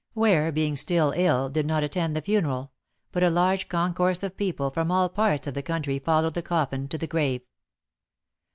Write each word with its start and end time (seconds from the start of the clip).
Ware 0.15 0.51
being 0.51 0.75
still 0.77 1.13
ill, 1.15 1.47
did 1.47 1.67
not 1.67 1.83
attend 1.83 2.15
the 2.15 2.23
funeral, 2.23 2.71
but 3.11 3.21
a 3.21 3.29
large 3.29 3.69
concourse 3.69 4.23
of 4.23 4.35
people 4.35 4.71
from 4.71 4.89
all 4.89 5.09
parts 5.09 5.45
of 5.45 5.53
the 5.53 5.61
county 5.61 5.99
followed 5.99 6.33
the 6.33 6.41
coffin 6.41 6.87
to 6.87 6.97
the 6.97 7.05
grave. 7.05 7.41